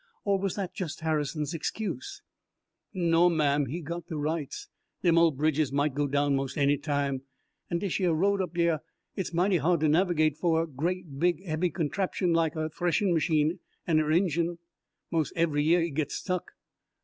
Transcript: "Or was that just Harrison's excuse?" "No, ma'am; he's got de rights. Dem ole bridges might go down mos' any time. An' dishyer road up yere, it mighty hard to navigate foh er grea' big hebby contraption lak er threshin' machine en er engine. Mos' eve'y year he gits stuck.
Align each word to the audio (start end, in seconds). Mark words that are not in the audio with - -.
"Or 0.25 0.39
was 0.39 0.55
that 0.55 0.73
just 0.73 1.01
Harrison's 1.01 1.53
excuse?" 1.53 2.23
"No, 2.91 3.29
ma'am; 3.29 3.67
he's 3.67 3.83
got 3.83 4.07
de 4.07 4.17
rights. 4.17 4.67
Dem 5.03 5.19
ole 5.19 5.29
bridges 5.29 5.71
might 5.71 5.93
go 5.93 6.07
down 6.07 6.35
mos' 6.35 6.57
any 6.57 6.79
time. 6.79 7.21
An' 7.69 7.77
dishyer 7.77 8.15
road 8.15 8.41
up 8.41 8.57
yere, 8.57 8.79
it 9.15 9.31
mighty 9.31 9.57
hard 9.57 9.81
to 9.81 9.87
navigate 9.87 10.37
foh 10.39 10.55
er 10.55 10.65
grea' 10.65 11.03
big 11.03 11.45
hebby 11.45 11.69
contraption 11.69 12.33
lak 12.33 12.55
er 12.55 12.67
threshin' 12.67 13.13
machine 13.13 13.59
en 13.87 13.99
er 13.99 14.09
engine. 14.11 14.57
Mos' 15.11 15.31
eve'y 15.35 15.63
year 15.63 15.81
he 15.81 15.91
gits 15.91 16.15
stuck. 16.15 16.53